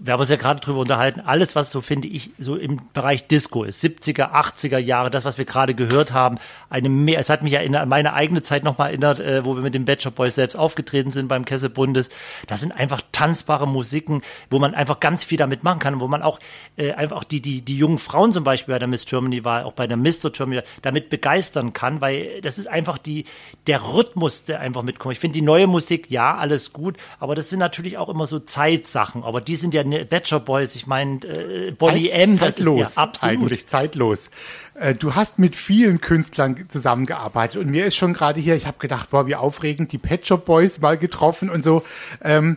wir 0.00 0.12
haben 0.12 0.20
uns 0.20 0.28
ja 0.28 0.36
gerade 0.36 0.60
drüber 0.60 0.78
unterhalten, 0.78 1.20
alles, 1.20 1.56
was 1.56 1.70
so 1.70 1.80
finde 1.80 2.06
ich 2.06 2.30
so 2.38 2.54
im 2.54 2.80
Bereich 2.92 3.26
Disco 3.26 3.64
ist, 3.64 3.82
70er, 3.82 4.32
80er 4.32 4.78
Jahre, 4.78 5.10
das, 5.10 5.24
was 5.24 5.38
wir 5.38 5.44
gerade 5.44 5.74
gehört 5.74 6.12
haben, 6.12 6.38
eine 6.70 6.88
mehr, 6.88 7.18
es 7.18 7.28
hat 7.30 7.42
mich 7.42 7.52
ja 7.52 7.60
in 7.60 7.72
meine 7.88 8.12
eigene 8.12 8.42
Zeit 8.42 8.62
nochmal 8.62 8.90
erinnert, 8.90 9.18
äh, 9.18 9.44
wo 9.44 9.56
wir 9.56 9.62
mit 9.62 9.74
den 9.74 9.84
Bachelor 9.84 10.12
Boys 10.12 10.36
selbst 10.36 10.54
aufgetreten 10.54 11.10
sind 11.10 11.26
beim 11.26 11.44
Kesselbundes. 11.44 12.10
Das 12.46 12.60
sind 12.60 12.70
einfach 12.70 13.02
tanzbare 13.10 13.66
Musiken, 13.66 14.22
wo 14.50 14.60
man 14.60 14.74
einfach 14.74 15.00
ganz 15.00 15.24
viel 15.24 15.36
damit 15.36 15.64
machen 15.64 15.80
kann, 15.80 15.98
wo 15.98 16.06
man 16.06 16.22
auch 16.22 16.38
äh, 16.76 16.92
einfach 16.92 17.16
auch 17.16 17.24
die, 17.24 17.42
die, 17.42 17.62
die 17.62 17.76
jungen 17.76 17.98
Frauen 17.98 18.32
zum 18.32 18.44
Beispiel 18.44 18.74
bei 18.74 18.78
der 18.78 18.88
Miss 18.88 19.04
Germany 19.04 19.44
war, 19.44 19.66
auch 19.66 19.72
bei 19.72 19.88
der 19.88 19.96
Mr. 19.96 20.30
Germany, 20.32 20.60
damit 20.82 21.08
begeistern 21.08 21.72
kann, 21.72 22.00
weil 22.00 22.40
das 22.42 22.58
ist 22.58 22.68
einfach 22.68 22.98
die, 22.98 23.24
der 23.66 23.82
Rhythmus, 23.94 24.44
der 24.44 24.60
einfach 24.60 24.84
mitkommt. 24.84 25.14
Ich 25.14 25.18
finde 25.18 25.34
die 25.34 25.44
neue 25.44 25.66
Musik, 25.66 26.08
ja, 26.08 26.36
alles 26.36 26.72
gut, 26.72 26.96
aber 27.18 27.34
das 27.34 27.50
sind 27.50 27.58
natürlich 27.58 27.98
auch 27.98 28.08
immer 28.08 28.26
so 28.26 28.38
Zeitsachen, 28.38 29.24
aber 29.24 29.40
die 29.40 29.56
sind 29.56 29.74
ja 29.74 29.82
Bachelor 29.90 30.40
Boys, 30.40 30.74
ich 30.74 30.86
meine 30.86 31.20
äh, 31.24 31.72
Bonnie 31.72 32.10
Zeit, 32.10 32.20
M, 32.20 32.30
das 32.38 32.56
zeitlos, 32.56 32.88
ist 32.88 32.96
ja 32.96 33.02
absolut. 33.02 33.36
Eigentlich 33.36 33.66
zeitlos. 33.66 34.30
Äh, 34.74 34.94
du 34.94 35.14
hast 35.14 35.38
mit 35.38 35.56
vielen 35.56 36.00
Künstlern 36.00 36.66
zusammengearbeitet 36.68 37.60
und 37.60 37.70
mir 37.70 37.86
ist 37.86 37.96
schon 37.96 38.12
gerade 38.12 38.40
hier, 38.40 38.56
ich 38.56 38.66
habe 38.66 38.78
gedacht, 38.78 39.10
boah, 39.10 39.26
wie 39.26 39.36
aufregend, 39.36 39.92
die 39.92 39.98
Pet 39.98 40.26
Shop 40.26 40.44
Boys 40.44 40.80
mal 40.80 40.96
getroffen 40.96 41.50
und 41.50 41.64
so. 41.64 41.82
Ähm, 42.22 42.56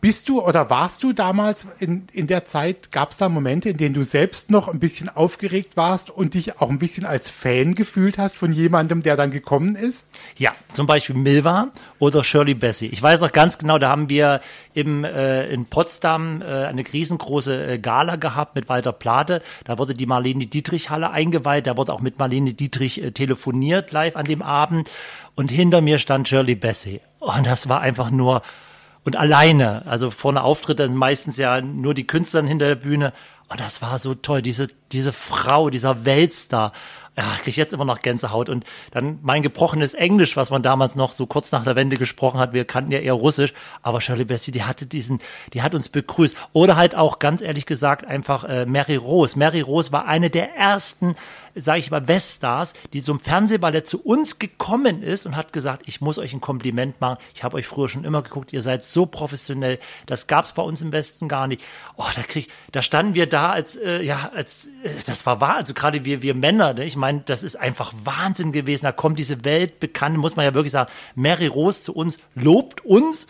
bist 0.00 0.28
du 0.28 0.42
oder 0.42 0.70
warst 0.70 1.02
du 1.02 1.12
damals 1.12 1.66
in, 1.78 2.06
in 2.12 2.26
der 2.26 2.44
Zeit, 2.46 2.90
gab 2.90 3.10
es 3.10 3.16
da 3.16 3.28
Momente, 3.28 3.68
in 3.70 3.76
denen 3.76 3.94
du 3.94 4.02
selbst 4.02 4.50
noch 4.50 4.68
ein 4.68 4.78
bisschen 4.78 5.08
aufgeregt 5.08 5.76
warst 5.76 6.10
und 6.10 6.34
dich 6.34 6.60
auch 6.60 6.70
ein 6.70 6.78
bisschen 6.78 7.04
als 7.04 7.28
Fan 7.28 7.74
gefühlt 7.74 8.18
hast 8.18 8.36
von 8.36 8.52
jemandem, 8.52 9.02
der 9.02 9.16
dann 9.16 9.30
gekommen 9.30 9.74
ist? 9.76 10.06
Ja, 10.36 10.52
zum 10.72 10.86
Beispiel 10.86 11.16
Milva 11.16 11.68
oder 11.98 12.24
Shirley 12.24 12.54
Bessie. 12.54 12.86
Ich 12.86 13.02
weiß 13.02 13.20
noch 13.20 13.32
ganz 13.32 13.58
genau, 13.58 13.78
da 13.78 13.90
haben 13.90 14.08
wir 14.08 14.40
im, 14.72 15.04
äh, 15.04 15.46
in 15.48 15.66
Potsdam 15.66 16.42
äh, 16.42 16.44
eine 16.44 16.84
riesengroße 16.90 17.66
äh, 17.66 17.78
Gala 17.78 18.16
gehabt 18.16 18.54
mit 18.56 18.68
Walter 18.68 18.92
Plate. 18.92 19.42
Da 19.64 19.78
wurde 19.78 19.94
die 19.94 20.06
Marlene 20.06 20.46
Dietrich 20.46 20.90
Halle 20.90 21.10
eingeweiht. 21.10 21.66
Da 21.66 21.76
wurde 21.76 21.92
auch 21.92 22.00
mit 22.00 22.18
Marlene 22.18 22.54
Dietrich 22.54 23.02
äh, 23.02 23.12
telefoniert 23.12 23.92
live 23.92 24.16
an 24.16 24.24
dem 24.24 24.42
Abend. 24.42 24.90
Und 25.34 25.50
hinter 25.50 25.80
mir 25.80 25.98
stand 25.98 26.28
Shirley 26.28 26.54
Bessie. 26.54 27.00
Und 27.20 27.46
das 27.46 27.68
war 27.68 27.80
einfach 27.80 28.10
nur 28.10 28.42
und 29.04 29.16
alleine. 29.16 29.86
Also 29.86 30.10
vorne 30.10 30.42
Auftritt 30.42 30.80
dann 30.80 30.94
meistens 30.94 31.36
ja 31.36 31.60
nur 31.60 31.94
die 31.94 32.06
Künstler 32.06 32.42
hinter 32.42 32.66
der 32.66 32.74
Bühne. 32.74 33.12
Und 33.48 33.60
das 33.60 33.82
war 33.82 33.98
so 33.98 34.14
toll, 34.14 34.42
diese, 34.42 34.68
diese 34.92 35.12
Frau, 35.12 35.70
dieser 35.70 36.04
Weltstar 36.04 36.72
ja, 37.16 37.24
kriege 37.36 37.50
ich 37.50 37.56
jetzt 37.56 37.72
immer 37.72 37.84
noch 37.84 38.02
Gänsehaut. 38.02 38.48
Und 38.48 38.64
dann 38.90 39.18
mein 39.22 39.42
gebrochenes 39.42 39.94
Englisch, 39.94 40.36
was 40.36 40.50
man 40.50 40.62
damals 40.62 40.96
noch 40.96 41.12
so 41.12 41.26
kurz 41.26 41.52
nach 41.52 41.64
der 41.64 41.76
Wende 41.76 41.96
gesprochen 41.96 42.40
hat, 42.40 42.52
wir 42.52 42.64
kannten 42.64 42.90
ja 42.90 42.98
eher 42.98 43.12
Russisch, 43.12 43.54
aber 43.82 44.00
Shirley 44.00 44.24
Bessie, 44.24 44.50
die 44.50 44.64
hatte 44.64 44.86
diesen, 44.86 45.20
die 45.52 45.62
hat 45.62 45.74
uns 45.74 45.88
begrüßt. 45.88 46.36
Oder 46.52 46.76
halt 46.76 46.94
auch 46.94 47.20
ganz 47.20 47.40
ehrlich 47.40 47.66
gesagt 47.66 48.06
einfach 48.06 48.44
äh, 48.44 48.66
Mary 48.66 48.96
Rose. 48.96 49.38
Mary 49.38 49.60
Rose 49.60 49.92
war 49.92 50.06
eine 50.06 50.28
der 50.28 50.56
ersten, 50.56 51.14
sage 51.54 51.78
ich 51.78 51.90
mal, 51.90 52.08
Weststars, 52.08 52.72
die 52.92 53.02
zum 53.02 53.20
Fernsehballett 53.20 53.86
zu 53.86 54.02
uns 54.02 54.40
gekommen 54.40 55.02
ist 55.02 55.24
und 55.24 55.36
hat 55.36 55.52
gesagt, 55.52 55.82
ich 55.86 56.00
muss 56.00 56.18
euch 56.18 56.32
ein 56.32 56.40
Kompliment 56.40 57.00
machen. 57.00 57.18
Ich 57.34 57.44
habe 57.44 57.56
euch 57.56 57.66
früher 57.66 57.88
schon 57.88 58.04
immer 58.04 58.22
geguckt, 58.22 58.52
ihr 58.52 58.62
seid 58.62 58.84
so 58.86 59.06
professionell. 59.06 59.78
Das 60.06 60.26
gab's 60.26 60.52
bei 60.52 60.62
uns 60.62 60.82
im 60.82 60.90
Westen 60.90 61.28
gar 61.28 61.46
nicht. 61.46 61.62
Oh, 61.96 62.04
da 62.16 62.22
krieg, 62.22 62.48
da 62.72 62.82
standen 62.82 63.14
wir 63.14 63.28
da 63.28 63.50
als, 63.50 63.76
äh, 63.76 64.02
ja, 64.02 64.32
als, 64.34 64.66
äh, 64.82 64.90
das 65.06 65.26
war 65.26 65.40
wahr. 65.40 65.56
Also 65.56 65.74
gerade 65.74 66.04
wir, 66.04 66.22
wir 66.22 66.34
Männer, 66.34 66.74
ne? 66.74 66.84
ich 66.84 66.96
meine, 67.04 67.20
das 67.20 67.42
ist 67.42 67.56
einfach 67.56 67.92
Wahnsinn 68.02 68.50
gewesen. 68.50 68.86
Da 68.86 68.92
kommt 68.92 69.18
diese 69.18 69.44
weltbekannte, 69.44 70.18
muss 70.18 70.36
man 70.36 70.46
ja 70.46 70.54
wirklich 70.54 70.72
sagen, 70.72 70.90
Mary 71.14 71.46
Rose 71.46 71.82
zu 71.82 71.94
uns, 71.94 72.18
lobt 72.34 72.82
uns 72.82 73.26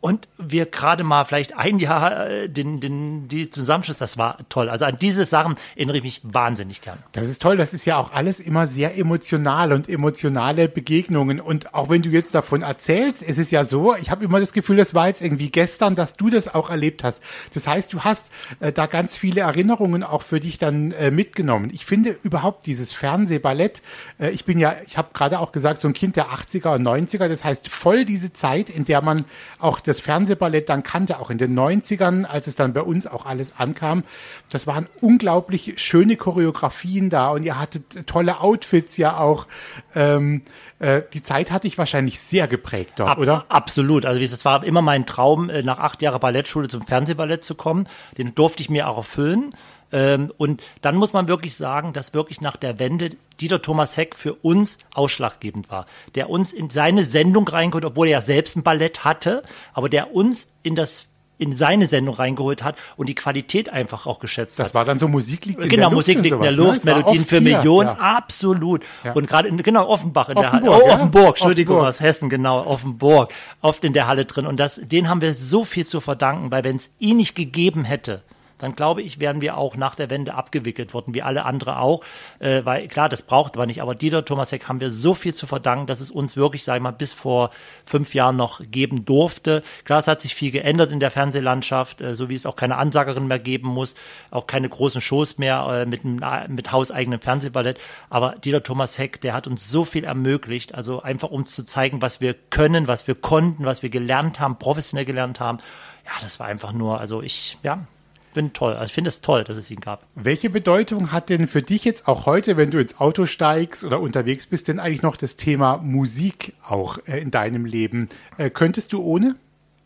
und 0.00 0.28
wir 0.38 0.64
gerade 0.64 1.04
mal 1.04 1.24
vielleicht 1.24 1.56
ein 1.56 1.78
Jahr 1.78 2.26
äh, 2.26 2.48
den, 2.48 2.80
den, 2.80 3.28
die 3.28 3.50
Zusammenschluss, 3.50 3.98
das 3.98 4.16
war 4.16 4.38
toll. 4.48 4.70
Also 4.70 4.86
an 4.86 4.96
diese 4.98 5.26
Sachen 5.26 5.56
erinnere 5.76 5.98
ich 5.98 6.02
mich 6.02 6.20
wahnsinnig 6.22 6.80
gern. 6.80 6.98
Das 7.12 7.28
ist 7.28 7.42
toll, 7.42 7.58
das 7.58 7.74
ist 7.74 7.84
ja 7.84 7.98
auch 7.98 8.12
alles 8.12 8.40
immer 8.40 8.66
sehr 8.66 8.96
emotional 8.96 9.74
und 9.74 9.90
emotionale 9.90 10.68
Begegnungen. 10.68 11.38
Und 11.38 11.74
auch 11.74 11.90
wenn 11.90 12.00
du 12.00 12.08
jetzt 12.08 12.34
davon 12.34 12.62
erzählst, 12.62 13.22
ist 13.22 13.36
es 13.36 13.50
ja 13.50 13.64
so, 13.64 13.94
ich 13.94 14.10
habe 14.10 14.24
immer 14.24 14.40
das 14.40 14.54
Gefühl, 14.54 14.78
das 14.78 14.94
war 14.94 15.08
jetzt 15.08 15.20
irgendwie 15.20 15.50
gestern, 15.50 15.96
dass 15.96 16.14
du 16.14 16.30
das 16.30 16.54
auch 16.54 16.70
erlebt 16.70 17.04
hast. 17.04 17.22
Das 17.52 17.66
heißt, 17.66 17.92
du 17.92 18.00
hast 18.00 18.26
äh, 18.60 18.72
da 18.72 18.86
ganz 18.86 19.18
viele 19.18 19.42
Erinnerungen 19.42 20.02
auch 20.02 20.22
für 20.22 20.40
dich 20.40 20.58
dann 20.58 20.92
äh, 20.92 21.10
mitgenommen. 21.10 21.70
Ich 21.74 21.84
finde 21.84 22.16
überhaupt 22.22 22.64
dieses 22.64 22.94
Fernsehballett, 22.94 23.82
äh, 24.18 24.30
ich 24.30 24.46
bin 24.46 24.58
ja, 24.58 24.76
ich 24.86 24.96
habe 24.96 25.10
gerade 25.12 25.40
auch 25.40 25.52
gesagt, 25.52 25.82
so 25.82 25.88
ein 25.88 25.94
Kind 25.94 26.16
der 26.16 26.28
80er 26.28 26.76
und 26.76 26.82
90er, 26.82 27.28
das 27.28 27.44
heißt 27.44 27.68
voll 27.68 28.06
diese 28.06 28.32
Zeit, 28.32 28.70
in 28.70 28.86
der 28.86 29.02
man 29.02 29.26
auch 29.58 29.80
das 29.80 29.89
Fernsehballett 29.98 30.68
dann 30.68 30.84
kannte, 30.84 31.18
auch 31.18 31.30
in 31.30 31.38
den 31.38 31.58
90ern, 31.58 32.24
als 32.24 32.46
es 32.46 32.54
dann 32.54 32.72
bei 32.72 32.82
uns 32.82 33.08
auch 33.08 33.26
alles 33.26 33.54
ankam. 33.58 34.04
Das 34.50 34.68
waren 34.68 34.86
unglaublich 35.00 35.74
schöne 35.82 36.16
Choreografien 36.16 37.10
da 37.10 37.30
und 37.30 37.42
ihr 37.42 37.58
hattet 37.58 38.06
tolle 38.06 38.40
Outfits 38.40 38.96
ja 38.96 39.16
auch. 39.16 39.48
Ähm, 39.96 40.42
äh, 40.78 41.02
die 41.12 41.22
Zeit 41.22 41.50
hatte 41.50 41.66
ich 41.66 41.78
wahrscheinlich 41.78 42.20
sehr 42.20 42.46
geprägt 42.46 42.92
dort, 42.96 43.10
Ab, 43.10 43.18
oder? 43.18 43.46
Absolut. 43.48 44.06
Also 44.06 44.20
es 44.20 44.44
war 44.44 44.62
immer 44.62 44.82
mein 44.82 45.06
Traum, 45.06 45.50
äh, 45.50 45.62
nach 45.62 45.78
acht 45.78 46.02
Jahren 46.02 46.20
Ballettschule 46.20 46.68
zum 46.68 46.82
Fernsehballett 46.82 47.42
zu 47.42 47.56
kommen. 47.56 47.88
Den 48.16 48.34
durfte 48.34 48.62
ich 48.62 48.70
mir 48.70 48.88
auch 48.88 48.98
erfüllen. 48.98 49.50
Ähm, 49.92 50.32
und 50.36 50.62
dann 50.82 50.96
muss 50.96 51.12
man 51.12 51.28
wirklich 51.28 51.56
sagen, 51.56 51.92
dass 51.92 52.14
wirklich 52.14 52.40
nach 52.40 52.56
der 52.56 52.78
Wende 52.78 53.10
Dieter 53.40 53.62
Thomas 53.62 53.96
Heck 53.96 54.14
für 54.14 54.34
uns 54.34 54.78
ausschlaggebend 54.94 55.70
war, 55.70 55.86
der 56.14 56.30
uns 56.30 56.52
in 56.52 56.70
seine 56.70 57.04
Sendung 57.04 57.48
reingeholt, 57.48 57.84
obwohl 57.84 58.06
er 58.08 58.12
ja 58.12 58.20
selbst 58.20 58.56
ein 58.56 58.62
Ballett 58.62 59.04
hatte, 59.04 59.42
aber 59.72 59.88
der 59.88 60.14
uns 60.14 60.48
in 60.62 60.74
das 60.74 61.06
in 61.38 61.56
seine 61.56 61.86
Sendung 61.86 62.14
reingeholt 62.14 62.62
hat 62.62 62.76
und 62.96 63.08
die 63.08 63.14
Qualität 63.14 63.70
einfach 63.70 64.06
auch 64.06 64.18
geschätzt 64.18 64.58
das 64.58 64.64
hat. 64.64 64.66
Das 64.66 64.74
war 64.74 64.84
dann 64.84 64.98
so 64.98 65.08
Musik 65.08 65.46
liegt 65.46 65.62
in 65.62 65.70
genau, 65.70 65.88
der 65.88 65.96
Luft. 65.96 65.96
Musik 65.96 66.22
liegt 66.22 66.34
in 66.36 66.42
der 66.42 66.52
Luft, 66.52 66.84
ne? 66.84 66.94
Melodien 66.94 67.24
für 67.24 67.40
Millionen, 67.40 67.88
ja. 67.88 67.94
absolut. 67.94 68.82
Ja. 69.02 69.14
Und 69.14 69.26
gerade 69.26 69.48
in, 69.48 69.56
genau, 69.62 69.88
Offenbach 69.88 70.28
in 70.28 70.36
der 70.36 70.52
Halle. 70.52 70.70
Offenburg, 70.70 70.82
Oh, 70.84 70.86
ja? 70.86 70.94
Offenburg, 70.94 71.28
Entschuldigung, 71.28 71.76
Offenburg. 71.76 71.94
aus 71.94 72.00
Hessen, 72.00 72.28
genau, 72.28 72.66
Offenburg. 72.66 73.32
Oft 73.62 73.84
in 73.84 73.94
der 73.94 74.06
Halle 74.06 74.26
drin. 74.26 74.46
Und 74.46 74.60
das, 74.60 74.82
den 74.84 75.08
haben 75.08 75.22
wir 75.22 75.32
so 75.32 75.64
viel 75.64 75.86
zu 75.86 76.00
verdanken, 76.02 76.50
weil 76.50 76.62
wenn 76.62 76.76
es 76.76 76.90
ihn 76.98 77.16
nicht 77.16 77.34
gegeben 77.34 77.84
hätte, 77.84 78.22
dann 78.60 78.76
glaube 78.76 79.02
ich, 79.02 79.20
wären 79.20 79.40
wir 79.40 79.56
auch 79.56 79.76
nach 79.76 79.94
der 79.94 80.10
Wende 80.10 80.34
abgewickelt 80.34 80.94
worden, 80.94 81.14
wie 81.14 81.22
alle 81.22 81.44
andere 81.44 81.78
auch. 81.78 82.02
Äh, 82.38 82.64
weil 82.64 82.88
klar, 82.88 83.08
das 83.08 83.22
braucht 83.22 83.56
man 83.56 83.68
nicht. 83.68 83.82
Aber 83.82 83.94
Dieter 83.94 84.24
Thomas 84.24 84.52
Heck 84.52 84.68
haben 84.68 84.80
wir 84.80 84.90
so 84.90 85.14
viel 85.14 85.34
zu 85.34 85.46
verdanken, 85.46 85.86
dass 85.86 86.00
es 86.00 86.10
uns 86.10 86.36
wirklich, 86.36 86.64
sag 86.64 86.76
ich 86.76 86.82
mal, 86.82 86.92
bis 86.92 87.12
vor 87.12 87.50
fünf 87.84 88.14
Jahren 88.14 88.36
noch 88.36 88.60
geben 88.70 89.04
durfte. 89.04 89.62
Klar, 89.84 89.98
es 89.98 90.08
hat 90.08 90.20
sich 90.20 90.34
viel 90.34 90.50
geändert 90.50 90.92
in 90.92 91.00
der 91.00 91.10
Fernsehlandschaft, 91.10 92.00
äh, 92.00 92.14
so 92.14 92.28
wie 92.28 92.34
es 92.34 92.46
auch 92.46 92.56
keine 92.56 92.76
Ansagerin 92.76 93.26
mehr 93.26 93.38
geben 93.38 93.68
muss, 93.68 93.94
auch 94.30 94.46
keine 94.46 94.68
großen 94.68 95.00
Shows 95.00 95.38
mehr 95.38 95.66
äh, 95.70 95.86
mit, 95.86 96.04
mit 96.04 96.72
hauseigenem 96.72 97.20
Fernsehballett. 97.20 97.80
Aber 98.08 98.36
Dieter 98.36 98.62
Thomas 98.62 98.98
Heck, 98.98 99.20
der 99.20 99.34
hat 99.34 99.46
uns 99.46 99.70
so 99.70 99.84
viel 99.84 100.04
ermöglicht, 100.04 100.74
also 100.74 101.02
einfach 101.02 101.30
um 101.30 101.46
zu 101.46 101.64
zeigen, 101.64 102.02
was 102.02 102.20
wir 102.20 102.34
können, 102.34 102.88
was 102.88 103.06
wir 103.06 103.14
konnten, 103.14 103.64
was 103.64 103.82
wir 103.82 103.90
gelernt 103.90 104.40
haben, 104.40 104.58
professionell 104.58 105.04
gelernt 105.04 105.40
haben. 105.40 105.58
Ja, 106.04 106.12
das 106.22 106.40
war 106.40 106.46
einfach 106.46 106.72
nur, 106.72 107.00
also 107.00 107.22
ich, 107.22 107.58
ja, 107.62 107.86
bin 108.34 108.52
toll. 108.52 108.74
Also 108.74 108.86
ich 108.86 108.92
finde 108.92 109.08
es 109.08 109.20
toll, 109.20 109.44
dass 109.44 109.56
es 109.56 109.70
ihn 109.70 109.80
gab. 109.80 110.06
Welche 110.14 110.50
Bedeutung 110.50 111.12
hat 111.12 111.28
denn 111.28 111.48
für 111.48 111.62
dich 111.62 111.84
jetzt 111.84 112.08
auch 112.08 112.26
heute, 112.26 112.56
wenn 112.56 112.70
du 112.70 112.78
ins 112.78 112.98
Auto 113.00 113.26
steigst 113.26 113.84
oder 113.84 114.00
unterwegs 114.00 114.46
bist, 114.46 114.68
denn 114.68 114.78
eigentlich 114.78 115.02
noch 115.02 115.16
das 115.16 115.36
Thema 115.36 115.78
Musik 115.78 116.54
auch 116.66 116.98
äh, 117.06 117.20
in 117.20 117.30
deinem 117.30 117.64
Leben? 117.64 118.08
Äh, 118.36 118.50
könntest 118.50 118.92
du 118.92 119.02
ohne? 119.02 119.36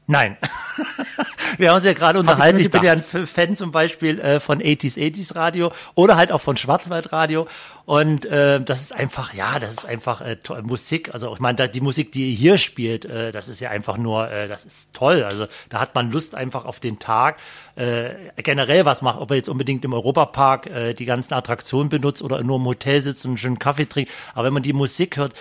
Nein. 0.06 0.36
Wir 1.58 1.70
haben 1.70 1.76
uns 1.76 1.84
ja 1.84 1.92
gerade 1.92 2.18
unterhalten. 2.18 2.58
mir 2.58 2.64
Ich, 2.64 2.70
bin 2.70 2.82
ja 2.82 2.92
ein 2.92 3.02
Fan 3.02 3.54
zum 3.54 3.72
Beispiel 3.72 4.18
äh, 4.20 4.40
von 4.40 4.60
80s 4.60 4.96
80s 4.96 5.34
Radio 5.34 5.72
oder 5.94 6.16
halt 6.16 6.32
auch 6.32 6.40
von 6.40 6.56
Schwarzwaldradio. 6.56 7.46
Und 7.86 8.24
äh, 8.24 8.60
das 8.60 8.80
ist 8.80 8.94
einfach, 8.94 9.34
ja, 9.34 9.58
das 9.58 9.72
ist 9.72 9.86
einfach 9.86 10.22
äh, 10.22 10.36
toll. 10.36 10.62
Musik. 10.62 11.12
Also 11.12 11.32
ich 11.34 11.40
meine, 11.40 11.68
die 11.68 11.82
Musik, 11.82 12.12
die 12.12 12.30
ihr 12.30 12.36
hier 12.36 12.58
spielt, 12.58 13.04
äh, 13.04 13.30
das 13.30 13.48
ist 13.48 13.60
ja 13.60 13.68
einfach 13.68 13.98
nur, 13.98 14.30
äh, 14.30 14.48
das 14.48 14.64
ist 14.64 14.94
toll. 14.94 15.22
Also 15.22 15.46
da 15.68 15.80
hat 15.80 15.94
man 15.94 16.10
Lust 16.10 16.34
einfach 16.34 16.64
auf 16.64 16.80
den 16.80 16.98
Tag. 16.98 17.36
Äh, 17.76 18.32
generell 18.36 18.86
was 18.86 19.02
macht, 19.02 19.20
ob 19.20 19.30
er 19.30 19.36
jetzt 19.36 19.50
unbedingt 19.50 19.84
im 19.84 19.92
Europapark 19.92 20.66
äh, 20.66 20.94
die 20.94 21.04
ganzen 21.04 21.34
Attraktionen 21.34 21.90
benutzt 21.90 22.22
oder 22.22 22.42
nur 22.42 22.56
im 22.56 22.64
Hotel 22.64 23.02
sitzt 23.02 23.26
und 23.26 23.32
einen 23.32 23.38
schönen 23.38 23.58
Kaffee 23.58 23.86
trinkt. 23.86 24.10
Aber 24.32 24.46
wenn 24.46 24.54
man 24.54 24.62
die 24.62 24.72
Musik 24.72 25.18
hört, 25.18 25.34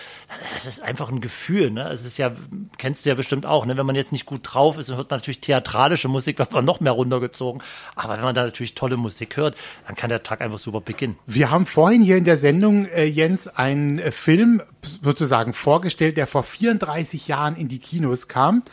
das 0.54 0.66
ist 0.66 0.84
einfach 0.84 1.10
ein 1.10 1.22
Gefühl. 1.22 1.72
Ne? 1.72 1.88
Es 1.90 2.04
ist 2.04 2.18
ja, 2.18 2.32
kennst 2.78 3.06
du 3.06 3.10
ja 3.10 3.16
bestimmt 3.16 3.46
auch, 3.46 3.66
ne? 3.66 3.78
wenn 3.78 3.86
man 3.86 3.96
jetzt 3.96 4.12
nicht 4.12 4.26
gut 4.26 4.42
drauf 4.44 4.78
ist, 4.78 4.90
dann 4.90 4.98
hört 4.98 5.10
man 5.10 5.20
natürlich 5.20 5.40
theatralische 5.40 6.03
Musik, 6.08 6.40
wird 6.40 6.52
man 6.52 6.66
noch 6.66 6.80
mehr 6.80 6.92
runtergezogen. 6.94 7.62
Aber 7.96 8.16
wenn 8.16 8.24
man 8.24 8.36
da 8.36 8.44
natürlich 8.44 8.76
tolle 8.76 8.98
Musik 8.98 9.38
hört, 9.38 9.56
dann 9.88 9.96
kann 9.96 10.10
der 10.10 10.24
Tag 10.24 10.42
einfach 10.42 10.60
super 10.60 10.82
beginnen. 10.82 11.18
Wir 11.26 11.52
haben 11.52 11.66
vorhin 11.66 12.02
hier 12.02 12.18
in 12.18 12.24
der 12.24 12.38
Sendung, 12.38 12.88
äh, 12.88 13.06
Jens, 13.06 13.48
einen 13.48 14.00
äh, 14.00 14.12
Film 14.12 14.62
sozusagen 15.02 15.54
vorgestellt, 15.54 16.18
der 16.18 16.28
vor 16.28 16.44
34 16.44 17.28
Jahren 17.28 17.56
in 17.56 17.68
die 17.68 17.80
Kinos 17.80 18.28
kam. 18.28 18.64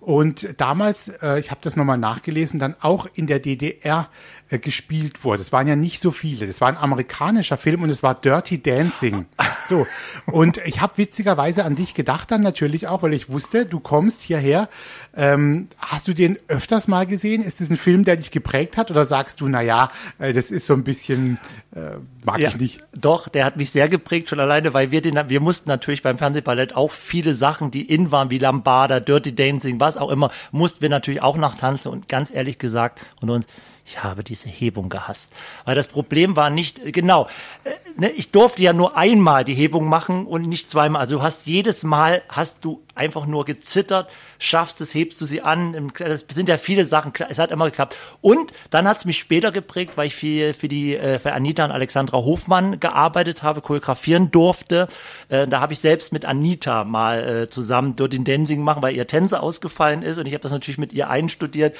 Und 0.00 0.58
damals, 0.58 1.08
äh, 1.08 1.38
ich 1.38 1.50
habe 1.50 1.60
das 1.62 1.76
nochmal 1.76 1.98
nachgelesen, 1.98 2.58
dann 2.58 2.74
auch 2.80 3.06
in 3.12 3.26
der 3.26 3.38
DDR 3.38 4.08
äh, 4.48 4.58
gespielt 4.58 5.24
wurde. 5.24 5.42
Es 5.42 5.52
waren 5.52 5.68
ja 5.68 5.76
nicht 5.76 6.00
so 6.00 6.10
viele. 6.10 6.46
Das 6.46 6.60
war 6.62 6.68
ein 6.68 6.78
amerikanischer 6.78 7.58
Film 7.58 7.82
und 7.82 7.90
es 7.90 8.02
war 8.02 8.14
Dirty 8.14 8.62
Dancing. 8.62 9.26
So. 9.70 9.86
Und 10.26 10.56
ich 10.66 10.80
habe 10.80 10.94
witzigerweise 10.96 11.64
an 11.64 11.76
dich 11.76 11.94
gedacht 11.94 12.32
dann 12.32 12.42
natürlich 12.42 12.88
auch, 12.88 13.04
weil 13.04 13.14
ich 13.14 13.30
wusste, 13.30 13.66
du 13.66 13.78
kommst 13.78 14.20
hierher. 14.20 14.68
Ähm, 15.16 15.68
hast 15.78 16.08
du 16.08 16.12
den 16.12 16.38
öfters 16.48 16.88
mal 16.88 17.06
gesehen? 17.06 17.40
Ist 17.40 17.60
das 17.60 17.70
ein 17.70 17.76
Film, 17.76 18.04
der 18.04 18.16
dich 18.16 18.32
geprägt 18.32 18.76
hat? 18.76 18.90
Oder 18.90 19.06
sagst 19.06 19.40
du, 19.40 19.46
na 19.46 19.62
ja, 19.62 19.92
äh, 20.18 20.32
das 20.32 20.50
ist 20.50 20.66
so 20.66 20.74
ein 20.74 20.82
bisschen, 20.82 21.38
äh, 21.72 21.98
mag 22.24 22.40
ich 22.40 22.58
nicht? 22.58 22.80
Doch, 22.92 23.28
der 23.28 23.44
hat 23.44 23.56
mich 23.56 23.70
sehr 23.70 23.88
geprägt, 23.88 24.28
schon 24.28 24.40
alleine, 24.40 24.74
weil 24.74 24.90
wir 24.90 25.02
den, 25.02 25.20
wir 25.28 25.40
mussten 25.40 25.68
natürlich 25.68 26.02
beim 26.02 26.18
Fernsehballett 26.18 26.74
auch 26.74 26.90
viele 26.90 27.36
Sachen, 27.36 27.70
die 27.70 27.82
in 27.82 28.10
waren, 28.10 28.30
wie 28.30 28.38
Lambada, 28.38 28.98
Dirty 28.98 29.36
Dancing, 29.36 29.78
was 29.78 29.96
auch 29.96 30.10
immer, 30.10 30.32
mussten 30.50 30.82
wir 30.82 30.88
natürlich 30.88 31.22
auch 31.22 31.36
nachtanzen 31.36 31.92
und 31.92 32.08
ganz 32.08 32.32
ehrlich 32.32 32.58
gesagt, 32.58 33.06
und 33.20 33.30
uns, 33.30 33.46
ich 33.90 34.04
habe 34.04 34.22
diese 34.22 34.48
Hebung 34.48 34.88
gehasst. 34.88 35.32
Weil 35.64 35.74
das 35.74 35.88
Problem 35.88 36.36
war 36.36 36.48
nicht, 36.48 36.92
genau, 36.92 37.26
äh, 37.64 37.70
ne, 37.96 38.10
ich 38.10 38.30
durfte 38.30 38.62
ja 38.62 38.72
nur 38.72 38.96
einmal 38.96 39.44
die 39.44 39.54
Hebung 39.54 39.88
machen 39.88 40.26
und 40.26 40.48
nicht 40.48 40.70
zweimal. 40.70 41.00
Also 41.00 41.16
du 41.16 41.22
hast 41.22 41.46
jedes 41.46 41.82
Mal, 41.82 42.22
hast 42.28 42.58
du 42.64 42.80
einfach 42.94 43.26
nur 43.26 43.44
gezittert, 43.44 44.10
schaffst 44.38 44.80
es, 44.80 44.94
hebst 44.94 45.20
du 45.20 45.26
sie 45.26 45.42
an. 45.42 45.92
Das 45.98 46.24
sind 46.32 46.48
ja 46.48 46.58
viele 46.58 46.84
Sachen, 46.84 47.12
es 47.28 47.38
hat 47.38 47.50
immer 47.50 47.66
geklappt. 47.66 47.96
Und 48.20 48.52
dann 48.70 48.88
hat 48.88 48.98
es 48.98 49.04
mich 49.04 49.18
später 49.18 49.52
geprägt, 49.52 49.96
weil 49.96 50.08
ich 50.08 50.14
für, 50.14 50.54
für 50.54 50.68
die 50.68 50.96
äh, 50.96 51.18
für 51.18 51.32
Anita 51.32 51.64
und 51.64 51.70
Alexandra 51.70 52.18
Hofmann 52.18 52.80
gearbeitet 52.80 53.42
habe, 53.42 53.60
choreografieren 53.60 54.30
durfte. 54.30 54.88
Äh, 55.28 55.46
Da 55.46 55.60
habe 55.60 55.72
ich 55.72 55.80
selbst 55.80 56.12
mit 56.12 56.24
Anita 56.24 56.84
mal 56.84 57.42
äh, 57.42 57.50
zusammen 57.50 57.96
Dirty 57.96 58.22
Dancing 58.22 58.62
machen, 58.62 58.82
weil 58.82 58.94
ihr 58.94 59.06
Tänzer 59.06 59.42
ausgefallen 59.42 60.02
ist 60.02 60.18
und 60.18 60.26
ich 60.26 60.32
habe 60.34 60.42
das 60.42 60.52
natürlich 60.52 60.78
mit 60.78 60.92
ihr 60.92 61.10
einstudiert. 61.10 61.76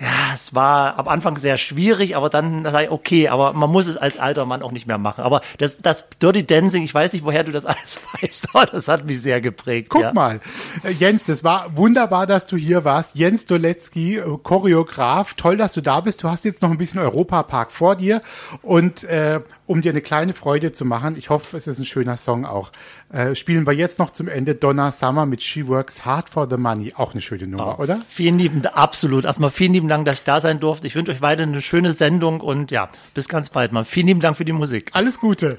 Ja, 0.00 0.34
es 0.34 0.54
war 0.54 0.98
am 0.98 1.08
Anfang 1.08 1.36
sehr 1.36 1.56
schwierig, 1.56 2.16
aber 2.16 2.30
dann 2.30 2.64
ich, 2.82 2.90
okay, 2.90 3.28
aber 3.28 3.52
man 3.52 3.70
muss 3.70 3.86
es 3.86 3.96
als 3.96 4.18
alter 4.18 4.46
Mann 4.46 4.62
auch 4.62 4.72
nicht 4.72 4.86
mehr 4.86 4.98
machen. 4.98 5.22
Aber 5.22 5.40
das, 5.58 5.78
das 5.80 6.04
Dirty 6.20 6.46
Dancing, 6.46 6.84
ich 6.84 6.94
weiß 6.94 7.12
nicht, 7.12 7.24
woher 7.24 7.44
du 7.44 7.52
das 7.52 7.64
alles 7.64 7.98
weißt, 8.20 8.48
aber 8.52 8.66
das 8.66 8.88
hat 8.88 9.04
mich 9.04 9.20
sehr 9.20 9.40
geprägt. 9.40 9.88
Guck 9.88 10.02
ja. 10.02 10.12
mal, 10.12 10.40
Jens, 10.98 11.26
das 11.26 11.44
war 11.44 11.76
wunderbar, 11.76 12.26
dass 12.26 12.46
du 12.46 12.56
hier 12.56 12.84
warst. 12.84 13.16
Jens 13.16 13.44
Doletzky, 13.44 14.16
äh, 14.16 14.38
Choreograf. 14.42 15.34
Toll, 15.34 15.56
dass 15.56 15.72
du 15.72 15.80
da 15.80 16.00
bist. 16.00 16.22
Du 16.22 16.28
hast 16.28 16.44
jetzt 16.44 16.62
noch 16.62 16.70
ein 16.70 16.78
bisschen 16.78 17.00
Europapark 17.00 17.72
vor 17.72 17.96
dir. 17.96 18.22
Und 18.62 19.04
äh, 19.04 19.40
um 19.66 19.80
dir 19.82 19.92
eine 19.92 20.00
kleine 20.00 20.34
Freude 20.34 20.72
zu 20.72 20.84
machen, 20.84 21.16
ich 21.18 21.30
hoffe, 21.30 21.56
es 21.56 21.66
ist 21.66 21.78
ein 21.78 21.84
schöner 21.84 22.16
Song 22.16 22.44
auch, 22.44 22.72
äh, 23.12 23.34
spielen 23.34 23.66
wir 23.66 23.72
jetzt 23.72 23.98
noch 23.98 24.10
zum 24.10 24.28
Ende 24.28 24.54
Donna 24.54 24.90
Summer 24.90 25.26
mit 25.26 25.42
She 25.42 25.66
Works 25.68 26.04
Hard 26.04 26.28
for 26.30 26.48
the 26.48 26.56
Money. 26.56 26.92
Auch 26.96 27.12
eine 27.12 27.20
schöne 27.20 27.46
Nummer, 27.46 27.78
oder? 27.78 28.00
Vielen 28.08 28.38
lieben, 28.38 28.66
absolut. 28.66 29.24
Erstmal 29.24 29.50
vielen 29.50 29.72
lieben 29.72 29.88
Dank, 29.88 30.04
dass 30.04 30.18
ich 30.18 30.24
da 30.24 30.40
sein 30.40 30.60
durfte. 30.60 30.86
Ich 30.86 30.94
wünsche 30.94 31.12
euch 31.12 31.22
weiter 31.22 31.44
eine 31.44 31.62
schöne 31.62 31.92
Sendung 31.92 32.40
und 32.40 32.70
ja, 32.70 32.90
bis 33.14 33.28
ganz 33.28 33.50
bald 33.50 33.72
mal. 33.72 33.84
Vielen 33.84 34.08
lieben 34.08 34.20
Dank 34.20 34.36
für 34.36 34.44
die 34.44 34.52
Musik. 34.52 34.90
Alles 34.92 35.20
Gute. 35.20 35.58